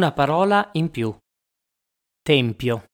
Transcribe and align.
Una 0.00 0.12
parola 0.12 0.70
in 0.72 0.90
più. 0.90 1.14
Tempio. 2.22 2.84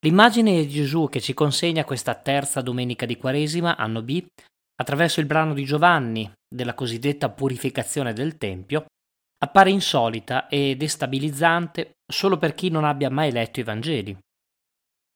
L'immagine 0.00 0.52
di 0.52 0.68
Gesù 0.68 1.08
che 1.08 1.22
ci 1.22 1.32
consegna 1.32 1.82
questa 1.84 2.14
terza 2.14 2.60
domenica 2.60 3.06
di 3.06 3.16
Quaresima, 3.16 3.78
anno 3.78 4.02
B, 4.02 4.22
attraverso 4.76 5.20
il 5.20 5.26
brano 5.26 5.54
di 5.54 5.64
Giovanni 5.64 6.30
della 6.46 6.74
cosiddetta 6.74 7.30
purificazione 7.30 8.12
del 8.12 8.36
Tempio, 8.36 8.84
appare 9.42 9.70
insolita 9.70 10.46
e 10.48 10.76
destabilizzante 10.76 11.92
solo 12.06 12.36
per 12.36 12.52
chi 12.52 12.68
non 12.68 12.84
abbia 12.84 13.08
mai 13.08 13.32
letto 13.32 13.60
i 13.60 13.62
Vangeli. 13.62 14.14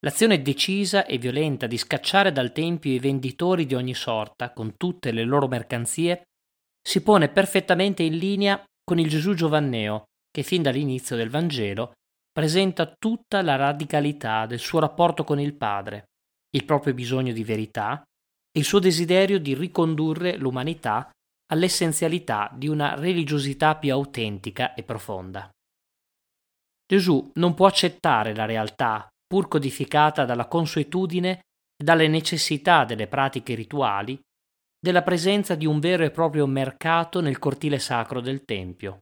L'azione 0.00 0.42
decisa 0.42 1.06
e 1.06 1.18
violenta 1.18 1.66
di 1.66 1.76
scacciare 1.76 2.30
dal 2.30 2.52
Tempio 2.52 2.92
i 2.92 3.00
venditori 3.00 3.66
di 3.66 3.74
ogni 3.74 3.94
sorta, 3.94 4.52
con 4.52 4.76
tutte 4.76 5.10
le 5.10 5.24
loro 5.24 5.48
mercanzie, 5.48 6.22
si 6.80 7.02
pone 7.02 7.28
perfettamente 7.28 8.04
in 8.04 8.16
linea 8.16 8.62
con 8.84 9.00
il 9.00 9.08
Gesù 9.08 9.34
giovanneo, 9.34 10.04
che 10.30 10.44
fin 10.44 10.62
dall'inizio 10.62 11.16
del 11.16 11.30
Vangelo 11.30 11.92
presenta 12.30 12.94
tutta 12.96 13.42
la 13.42 13.56
radicalità 13.56 14.46
del 14.46 14.60
suo 14.60 14.78
rapporto 14.78 15.24
con 15.24 15.40
il 15.40 15.54
Padre, 15.54 16.04
il 16.54 16.64
proprio 16.64 16.94
bisogno 16.94 17.32
di 17.32 17.42
verità 17.42 18.00
e 18.52 18.60
il 18.60 18.64
suo 18.64 18.78
desiderio 18.78 19.40
di 19.40 19.54
ricondurre 19.54 20.36
l'umanità 20.36 21.10
all'essenzialità 21.50 22.50
di 22.54 22.68
una 22.68 22.94
religiosità 22.94 23.74
più 23.76 23.92
autentica 23.92 24.74
e 24.74 24.84
profonda. 24.84 25.50
Gesù 26.86 27.32
non 27.34 27.54
può 27.54 27.66
accettare 27.66 28.34
la 28.34 28.44
realtà 28.44 29.08
pur 29.28 29.46
codificata 29.46 30.24
dalla 30.24 30.48
consuetudine 30.48 31.40
e 31.76 31.84
dalle 31.84 32.08
necessità 32.08 32.84
delle 32.84 33.06
pratiche 33.06 33.54
rituali, 33.54 34.18
della 34.80 35.02
presenza 35.02 35.54
di 35.54 35.66
un 35.66 35.78
vero 35.78 36.04
e 36.04 36.10
proprio 36.10 36.46
mercato 36.46 37.20
nel 37.20 37.38
cortile 37.38 37.78
sacro 37.78 38.20
del 38.20 38.44
Tempio. 38.44 39.00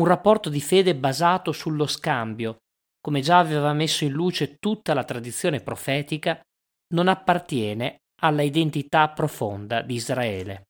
Un 0.00 0.06
rapporto 0.06 0.50
di 0.50 0.60
fede 0.60 0.96
basato 0.96 1.52
sullo 1.52 1.86
scambio, 1.86 2.56
come 3.00 3.20
già 3.20 3.38
aveva 3.38 3.72
messo 3.72 4.04
in 4.04 4.12
luce 4.12 4.56
tutta 4.56 4.92
la 4.92 5.04
tradizione 5.04 5.60
profetica, 5.60 6.40
non 6.94 7.06
appartiene 7.08 7.98
alla 8.22 8.42
identità 8.42 9.08
profonda 9.10 9.82
di 9.82 9.94
Israele. 9.94 10.64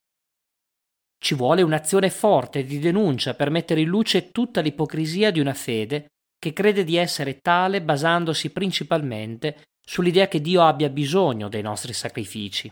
Ci 1.17 1.35
vuole 1.35 1.63
un'azione 1.63 2.11
forte 2.11 2.65
di 2.65 2.79
denuncia 2.79 3.35
per 3.35 3.49
mettere 3.49 3.81
in 3.81 3.89
luce 3.89 4.31
tutta 4.31 4.61
l'ipocrisia 4.61 5.31
di 5.31 5.41
una 5.41 5.55
fede 5.55 6.09
che 6.45 6.53
crede 6.53 6.85
di 6.85 6.97
essere 6.97 7.39
tale 7.41 7.81
basandosi 7.81 8.51
principalmente 8.51 9.63
sull'idea 9.83 10.29
che 10.29 10.43
Dio 10.43 10.61
abbia 10.61 10.91
bisogno 10.91 11.49
dei 11.49 11.63
nostri 11.63 11.95
sacrifici. 11.95 12.71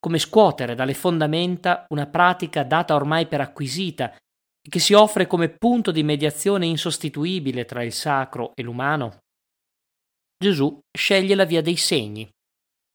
Come 0.00 0.18
scuotere 0.18 0.74
dalle 0.74 0.94
fondamenta 0.94 1.86
una 1.90 2.06
pratica 2.06 2.64
data 2.64 2.96
ormai 2.96 3.28
per 3.28 3.40
acquisita 3.40 4.10
e 4.10 4.68
che 4.68 4.80
si 4.80 4.94
offre 4.94 5.28
come 5.28 5.48
punto 5.48 5.92
di 5.92 6.02
mediazione 6.02 6.66
insostituibile 6.66 7.66
tra 7.66 7.84
il 7.84 7.92
sacro 7.92 8.50
e 8.56 8.64
l'umano? 8.64 9.18
Gesù 10.36 10.76
sceglie 10.90 11.36
la 11.36 11.44
via 11.44 11.62
dei 11.62 11.76
segni, 11.76 12.28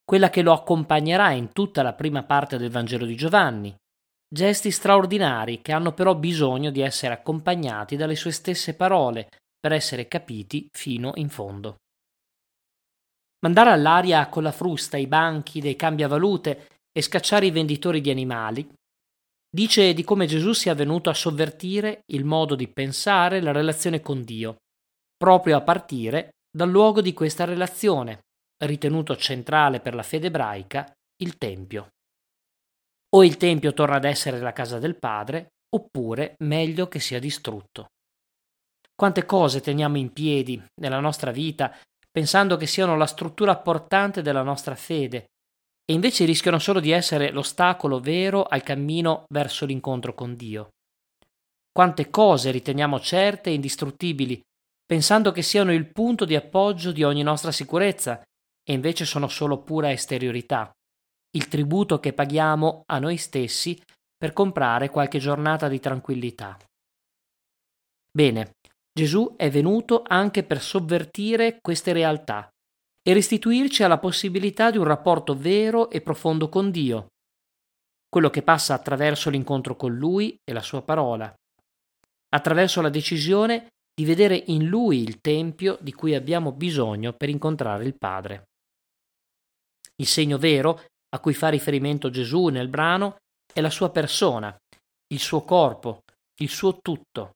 quella 0.03 0.29
che 0.29 0.41
lo 0.41 0.51
accompagnerà 0.51 1.31
in 1.31 1.53
tutta 1.53 1.81
la 1.81 1.93
prima 1.93 2.23
parte 2.23 2.57
del 2.57 2.71
Vangelo 2.71 3.05
di 3.05 3.15
Giovanni, 3.15 3.73
gesti 4.27 4.69
straordinari 4.69 5.61
che 5.61 5.71
hanno 5.71 5.93
però 5.93 6.13
bisogno 6.13 6.71
di 6.71 6.81
essere 6.81 7.13
accompagnati 7.13 7.95
dalle 7.95 8.17
sue 8.17 8.31
stesse 8.31 8.75
parole, 8.75 9.29
per 9.61 9.71
essere 9.71 10.07
capiti 10.07 10.67
fino 10.75 11.11
in 11.15 11.29
fondo. 11.29 11.75
Mandare 13.45 13.69
all'aria 13.69 14.27
con 14.27 14.43
la 14.43 14.51
frusta 14.51 14.97
i 14.97 15.07
banchi 15.07 15.61
dei 15.61 15.75
cambiavalute 15.75 16.67
e 16.91 17.01
scacciare 17.01 17.45
i 17.45 17.51
venditori 17.51 18.01
di 18.01 18.09
animali 18.09 18.67
dice 19.53 19.93
di 19.93 20.03
come 20.03 20.25
Gesù 20.25 20.53
sia 20.53 20.73
venuto 20.73 21.09
a 21.09 21.13
sovvertire 21.13 22.03
il 22.13 22.23
modo 22.23 22.55
di 22.55 22.67
pensare 22.69 23.41
la 23.41 23.51
relazione 23.51 23.99
con 23.99 24.23
Dio, 24.23 24.57
proprio 25.17 25.57
a 25.57 25.61
partire 25.61 26.31
dal 26.49 26.69
luogo 26.69 27.01
di 27.01 27.13
questa 27.13 27.43
relazione, 27.43 28.21
ritenuto 28.63 29.15
centrale 29.17 29.79
per 29.79 29.93
la 29.93 30.03
fede 30.03 30.27
ebraica, 30.27 30.91
il 31.21 31.37
Tempio. 31.37 31.89
O 33.13 33.23
il 33.23 33.37
Tempio 33.37 33.73
torna 33.73 33.97
ad 33.97 34.05
essere 34.05 34.39
la 34.39 34.53
casa 34.53 34.79
del 34.79 34.97
Padre, 34.97 35.49
oppure 35.75 36.35
meglio 36.39 36.87
che 36.87 36.99
sia 36.99 37.19
distrutto. 37.19 37.87
Quante 39.01 39.25
cose 39.25 39.61
teniamo 39.61 39.97
in 39.97 40.13
piedi 40.13 40.63
nella 40.79 40.99
nostra 40.99 41.31
vita 41.31 41.75
pensando 42.11 42.55
che 42.55 42.67
siano 42.67 42.95
la 42.95 43.07
struttura 43.07 43.57
portante 43.57 44.21
della 44.21 44.43
nostra 44.43 44.75
fede 44.75 45.31
e 45.85 45.93
invece 45.95 46.23
rischiano 46.23 46.59
solo 46.59 46.79
di 46.79 46.91
essere 46.91 47.31
l'ostacolo 47.31 47.99
vero 47.99 48.43
al 48.43 48.61
cammino 48.61 49.23
verso 49.33 49.65
l'incontro 49.65 50.13
con 50.13 50.35
Dio. 50.35 50.69
Quante 51.71 52.11
cose 52.11 52.51
riteniamo 52.51 52.99
certe 52.99 53.49
e 53.49 53.53
indistruttibili 53.53 54.39
pensando 54.85 55.31
che 55.31 55.41
siano 55.41 55.73
il 55.73 55.91
punto 55.91 56.23
di 56.23 56.35
appoggio 56.35 56.91
di 56.91 57.01
ogni 57.01 57.23
nostra 57.23 57.51
sicurezza 57.51 58.21
e 58.21 58.71
invece 58.71 59.05
sono 59.05 59.27
solo 59.27 59.63
pura 59.63 59.91
esteriorità, 59.91 60.69
il 61.35 61.47
tributo 61.47 61.99
che 61.99 62.13
paghiamo 62.13 62.83
a 62.85 62.99
noi 62.99 63.17
stessi 63.17 63.81
per 64.15 64.31
comprare 64.31 64.91
qualche 64.91 65.17
giornata 65.17 65.67
di 65.67 65.79
tranquillità. 65.79 66.55
Bene, 68.13 68.51
Gesù 68.93 69.35
è 69.37 69.49
venuto 69.49 70.03
anche 70.05 70.43
per 70.43 70.61
sovvertire 70.61 71.59
queste 71.61 71.93
realtà 71.93 72.49
e 73.01 73.13
restituirci 73.13 73.83
alla 73.83 73.97
possibilità 73.97 74.69
di 74.69 74.77
un 74.77 74.83
rapporto 74.83 75.35
vero 75.35 75.89
e 75.89 76.01
profondo 76.01 76.49
con 76.49 76.69
Dio, 76.71 77.07
quello 78.09 78.29
che 78.29 78.43
passa 78.43 78.73
attraverso 78.73 79.29
l'incontro 79.29 79.75
con 79.75 79.95
Lui 79.95 80.37
e 80.43 80.53
la 80.53 80.61
Sua 80.61 80.81
parola, 80.81 81.33
attraverso 82.33 82.81
la 82.81 82.89
decisione 82.89 83.69
di 83.93 84.05
vedere 84.05 84.43
in 84.47 84.67
Lui 84.67 85.01
il 85.01 85.19
Tempio 85.21 85.77
di 85.79 85.93
cui 85.93 86.13
abbiamo 86.13 86.51
bisogno 86.51 87.13
per 87.13 87.29
incontrare 87.29 87.85
il 87.85 87.97
Padre. 87.97 88.43
Il 89.95 90.07
segno 90.07 90.37
vero 90.37 90.83
a 91.13 91.19
cui 91.19 91.33
fa 91.33 91.49
riferimento 91.49 92.09
Gesù 92.09 92.47
nel 92.47 92.67
brano 92.67 93.17
è 93.53 93.61
la 93.61 93.69
sua 93.69 93.89
persona, 93.89 94.55
il 95.13 95.19
suo 95.19 95.43
corpo, 95.43 96.01
il 96.39 96.49
suo 96.49 96.79
tutto. 96.81 97.31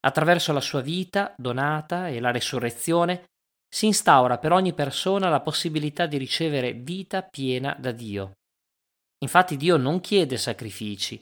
Attraverso 0.00 0.52
la 0.52 0.60
sua 0.60 0.80
vita 0.80 1.34
donata 1.36 2.08
e 2.08 2.20
la 2.20 2.30
resurrezione 2.30 3.24
si 3.68 3.86
instaura 3.86 4.38
per 4.38 4.52
ogni 4.52 4.72
persona 4.72 5.28
la 5.28 5.40
possibilità 5.40 6.06
di 6.06 6.16
ricevere 6.16 6.72
vita 6.72 7.22
piena 7.22 7.76
da 7.78 7.92
Dio. 7.92 8.32
Infatti 9.22 9.56
Dio 9.56 9.76
non 9.76 10.00
chiede 10.00 10.38
sacrifici, 10.38 11.20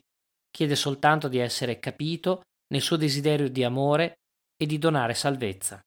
chiede 0.50 0.76
soltanto 0.76 1.28
di 1.28 1.38
essere 1.38 1.78
capito 1.78 2.42
nel 2.68 2.80
suo 2.80 2.96
desiderio 2.96 3.50
di 3.50 3.64
amore 3.64 4.20
e 4.56 4.66
di 4.66 4.78
donare 4.78 5.14
salvezza. 5.14 5.80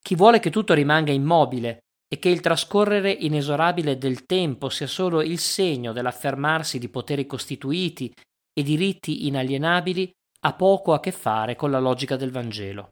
Chi 0.00 0.14
vuole 0.14 0.40
che 0.40 0.50
tutto 0.50 0.74
rimanga 0.74 1.12
immobile 1.12 1.80
e 2.12 2.18
che 2.18 2.28
il 2.28 2.40
trascorrere 2.40 3.10
inesorabile 3.10 3.98
del 3.98 4.26
tempo 4.26 4.68
sia 4.68 4.86
solo 4.86 5.22
il 5.22 5.38
segno 5.38 5.92
dell'affermarsi 5.92 6.78
di 6.78 6.88
poteri 6.88 7.26
costituiti 7.26 8.12
e 8.52 8.62
diritti 8.62 9.26
inalienabili, 9.26 10.10
ha 10.44 10.54
poco 10.54 10.92
a 10.92 11.00
che 11.00 11.12
fare 11.12 11.56
con 11.56 11.70
la 11.70 11.78
logica 11.78 12.16
del 12.16 12.30
Vangelo. 12.30 12.88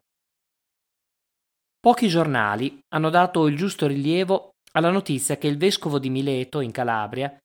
Pochi 1.79 2.07
giornali 2.07 2.79
hanno 2.93 3.09
dato 3.09 3.47
il 3.47 3.57
giusto 3.57 3.87
rilievo 3.87 4.51
alla 4.73 4.91
notizia 4.91 5.37
che 5.37 5.47
il 5.47 5.57
vescovo 5.57 5.99
di 5.99 6.09
Mileto, 6.09 6.61
in 6.61 6.71
Calabria, 6.71 7.35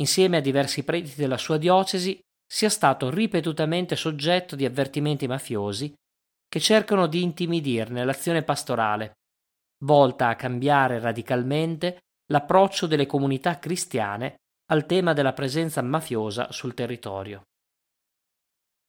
insieme 0.00 0.38
a 0.38 0.40
diversi 0.40 0.82
preti 0.82 1.14
della 1.14 1.36
sua 1.36 1.58
diocesi, 1.58 2.18
sia 2.44 2.68
stato 2.68 3.08
ripetutamente 3.10 3.94
soggetto 3.94 4.56
di 4.56 4.64
avvertimenti 4.64 5.26
mafiosi 5.26 5.92
che 6.48 6.60
cercano 6.60 7.06
di 7.06 7.22
intimidirne 7.22 8.04
l'azione 8.04 8.42
pastorale, 8.42 9.12
volta 9.84 10.28
a 10.28 10.36
cambiare 10.36 10.98
radicalmente 10.98 12.00
l'approccio 12.26 12.86
delle 12.86 13.06
comunità 13.06 13.58
cristiane 13.58 14.36
al 14.70 14.86
tema 14.86 15.12
della 15.12 15.32
presenza 15.32 15.80
mafiosa 15.82 16.50
sul 16.50 16.74
territorio. 16.74 17.42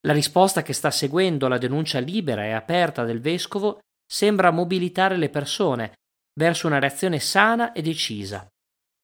La 0.05 0.13
risposta 0.13 0.61
che 0.63 0.73
sta 0.73 0.91
seguendo 0.91 1.47
la 1.47 1.57
denuncia 1.57 2.00
libera 2.00 2.44
e 2.44 2.51
aperta 2.51 3.05
del 3.05 3.21
vescovo 3.21 3.79
sembra 4.05 4.51
mobilitare 4.51 5.15
le 5.15 5.29
persone 5.29 5.94
verso 6.38 6.67
una 6.67 6.79
reazione 6.79 7.19
sana 7.19 7.71
e 7.71 7.81
decisa, 7.81 8.45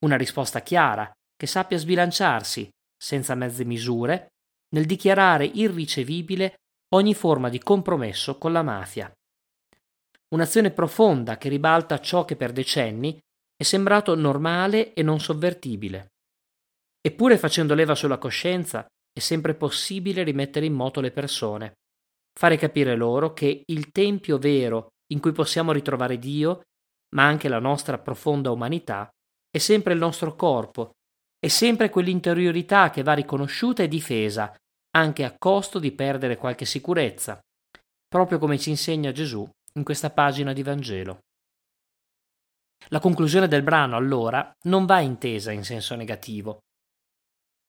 una 0.04 0.16
risposta 0.16 0.60
chiara 0.60 1.10
che 1.36 1.46
sappia 1.46 1.78
sbilanciarsi, 1.78 2.68
senza 2.96 3.34
mezze 3.34 3.64
misure, 3.64 4.28
nel 4.74 4.84
dichiarare 4.84 5.46
irricevibile 5.46 6.56
ogni 6.94 7.14
forma 7.14 7.48
di 7.48 7.58
compromesso 7.60 8.36
con 8.36 8.52
la 8.52 8.62
mafia. 8.62 9.10
Un'azione 10.34 10.70
profonda 10.70 11.38
che 11.38 11.48
ribalta 11.48 11.98
ciò 11.98 12.24
che 12.24 12.36
per 12.36 12.52
decenni 12.52 13.18
è 13.56 13.62
sembrato 13.62 14.14
normale 14.14 14.92
e 14.92 15.02
non 15.02 15.18
sovvertibile. 15.18 16.08
Eppure 17.00 17.38
facendo 17.38 17.74
leva 17.74 17.94
sulla 17.94 18.18
coscienza 18.18 18.86
è 19.20 19.22
sempre 19.22 19.54
possibile 19.54 20.22
rimettere 20.22 20.64
in 20.64 20.72
moto 20.72 21.02
le 21.02 21.10
persone, 21.10 21.74
fare 22.32 22.56
capire 22.56 22.96
loro 22.96 23.34
che 23.34 23.62
il 23.66 23.90
tempio 23.90 24.38
vero 24.38 24.88
in 25.12 25.20
cui 25.20 25.32
possiamo 25.32 25.72
ritrovare 25.72 26.18
Dio, 26.18 26.62
ma 27.14 27.26
anche 27.26 27.48
la 27.48 27.58
nostra 27.58 27.98
profonda 27.98 28.50
umanità, 28.50 29.10
è 29.50 29.58
sempre 29.58 29.92
il 29.92 29.98
nostro 29.98 30.34
corpo, 30.36 30.92
è 31.38 31.48
sempre 31.48 31.90
quell'interiorità 31.90 32.88
che 32.88 33.02
va 33.02 33.12
riconosciuta 33.12 33.82
e 33.82 33.88
difesa, 33.88 34.54
anche 34.96 35.24
a 35.24 35.34
costo 35.36 35.78
di 35.78 35.92
perdere 35.92 36.38
qualche 36.38 36.64
sicurezza, 36.64 37.38
proprio 38.08 38.38
come 38.38 38.58
ci 38.58 38.70
insegna 38.70 39.12
Gesù 39.12 39.46
in 39.74 39.84
questa 39.84 40.10
pagina 40.10 40.54
di 40.54 40.62
Vangelo. 40.62 41.18
La 42.88 43.00
conclusione 43.00 43.48
del 43.48 43.62
brano, 43.62 43.96
allora, 43.96 44.50
non 44.64 44.86
va 44.86 45.00
intesa 45.00 45.52
in 45.52 45.62
senso 45.62 45.94
negativo, 45.94 46.60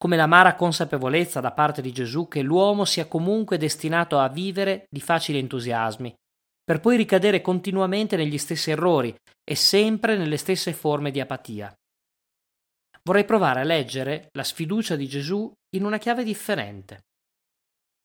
come 0.01 0.15
l'amara 0.15 0.55
consapevolezza 0.55 1.41
da 1.41 1.51
parte 1.51 1.79
di 1.79 1.91
Gesù 1.91 2.27
che 2.27 2.41
l'uomo 2.41 2.85
sia 2.85 3.05
comunque 3.05 3.59
destinato 3.59 4.17
a 4.17 4.29
vivere 4.29 4.87
di 4.89 4.99
facili 4.99 5.37
entusiasmi, 5.37 6.11
per 6.63 6.79
poi 6.79 6.97
ricadere 6.97 7.39
continuamente 7.41 8.15
negli 8.15 8.39
stessi 8.39 8.71
errori 8.71 9.15
e 9.43 9.53
sempre 9.53 10.17
nelle 10.17 10.37
stesse 10.37 10.73
forme 10.73 11.11
di 11.11 11.19
apatia. 11.19 11.71
Vorrei 13.03 13.25
provare 13.25 13.59
a 13.59 13.63
leggere 13.63 14.29
la 14.31 14.43
sfiducia 14.43 14.95
di 14.95 15.07
Gesù 15.07 15.53
in 15.75 15.85
una 15.85 15.99
chiave 15.99 16.23
differente, 16.23 17.01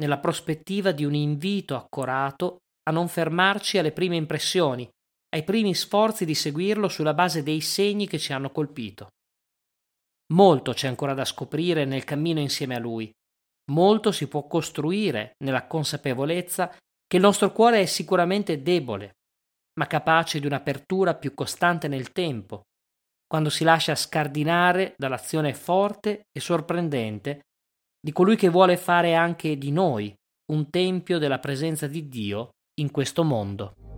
nella 0.03 0.19
prospettiva 0.19 0.93
di 0.93 1.07
un 1.07 1.15
invito 1.15 1.77
accorato 1.77 2.59
a 2.91 2.93
non 2.93 3.09
fermarci 3.09 3.79
alle 3.79 3.93
prime 3.93 4.17
impressioni, 4.17 4.87
ai 5.31 5.45
primi 5.45 5.75
sforzi 5.75 6.27
di 6.27 6.35
seguirlo 6.35 6.89
sulla 6.89 7.15
base 7.15 7.43
dei 7.43 7.63
segni 7.63 8.07
che 8.07 8.19
ci 8.19 8.35
hanno 8.35 8.51
colpito. 8.51 9.09
Molto 10.33 10.73
c'è 10.73 10.89
ancora 10.89 11.15
da 11.15 11.25
scoprire 11.25 11.85
nel 11.85 12.05
cammino 12.05 12.41
insieme 12.41 12.75
a 12.75 12.81
Lui, 12.81 13.11
molto 13.71 14.13
si 14.13 14.29
può 14.29 14.47
costruire 14.47 15.35
nella 15.45 15.67
consapevolezza 15.67 16.69
che 17.07 17.17
il 17.17 17.23
nostro 17.23 17.53
cuore 17.53 17.81
è 17.81 17.87
sicuramente 17.87 18.63
debole, 18.63 19.13
ma 19.79 19.87
capace 19.87 20.41
di 20.41 20.47
un'apertura 20.47 21.15
più 21.15 21.35
costante 21.35 21.87
nel 21.87 22.13
tempo, 22.13 22.63
quando 23.27 23.51
si 23.51 23.65
lascia 23.65 23.95
scardinare 23.95 24.95
dall'azione 24.97 25.55
forte 25.55 26.27
e 26.33 26.41
sorprendente 26.41 27.43
di 28.01 28.13
colui 28.13 28.37
che 28.37 28.49
vuole 28.49 28.77
fare 28.77 29.15
anche 29.15 29.57
di 29.57 29.71
noi 29.71 30.15
un 30.53 30.71
tempio 30.71 31.19
della 31.19 31.39
presenza 31.39 31.87
di 31.87 32.09
Dio 32.09 32.51
in 32.81 32.91
questo 32.91 33.25
mondo. 33.25 33.96